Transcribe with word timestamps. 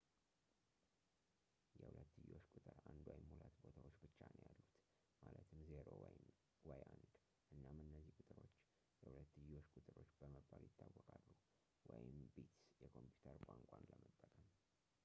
የሁለትዮሽ 1.79 2.45
ቁጥር 2.53 2.77
አንድ 2.91 3.03
ወይም 3.11 3.25
ሁለት 3.33 3.55
ቦታዎች 3.65 3.97
ብቻ 4.05 4.17
ነው 4.31 4.39
ያሉት 4.47 4.71
ማለትም 5.25 5.61
0 5.73 5.93
ወይ 5.99 6.73
1 6.77 7.05
እናም 7.57 7.77
እነዚህ 7.85 8.15
ቁጥሮች 8.21 8.57
የሁለትዮሽ 9.05 9.67
ቁጥሮች 9.77 10.11
በመባል 10.23 10.63
ይታወቃሉ 10.71 11.27
ወይም 11.93 12.17
ቢትስ 12.35 12.65
የኮምፒውተር 12.85 13.39
ቋንቋን 13.51 13.87
ለመጠቀም 13.93 14.47